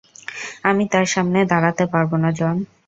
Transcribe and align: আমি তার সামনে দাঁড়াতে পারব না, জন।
আমি 0.63 0.83
তার 0.93 1.05
সামনে 1.13 1.39
দাঁড়াতে 1.51 1.83
পারব 1.93 2.11
না, 2.23 2.29
জন। 2.39 2.55